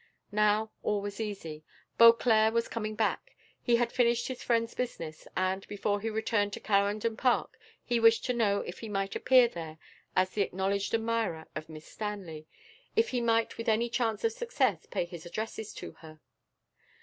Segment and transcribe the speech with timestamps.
[0.31, 1.63] Now all was easy.
[1.99, 6.59] Beauclerc was coming back: he had finished his friend's business, and, before he returned to
[6.59, 9.77] Clarendon Park he wished to know if he might appear there
[10.15, 12.47] as the acknowledged admirer of Miss Stanley
[12.95, 16.19] if he might with any chance of success pay his addresses to her.